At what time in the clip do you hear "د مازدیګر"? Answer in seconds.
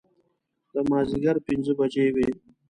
0.73-1.35